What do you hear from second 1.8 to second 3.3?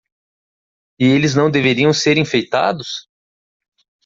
ser enfeitados?